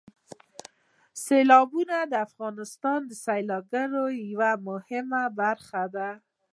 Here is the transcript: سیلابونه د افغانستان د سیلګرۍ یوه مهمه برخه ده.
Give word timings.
سیلابونه 1.23 1.97
د 2.11 2.13
افغانستان 2.27 2.99
د 3.09 3.11
سیلګرۍ 3.25 4.17
یوه 4.33 4.51
مهمه 4.67 5.23
برخه 5.39 5.83
ده. 5.95 6.09